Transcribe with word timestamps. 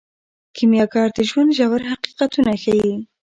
کیمیاګر 0.55 1.07
د 1.15 1.19
ژوند 1.29 1.49
ژور 1.57 1.81
حقیقتونه 1.91 2.51
ښیي. 2.61 2.93